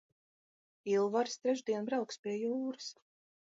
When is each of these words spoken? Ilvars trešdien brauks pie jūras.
Ilvars 0.93 1.35
trešdien 1.43 1.85
brauks 1.91 2.19
pie 2.25 2.35
jūras. 2.39 2.89